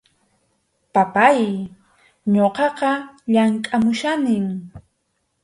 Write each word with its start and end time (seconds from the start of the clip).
Papáy, 0.95 1.39
ñuqaqa 2.33 2.91
llamkʼamuchkanim. 3.33 4.45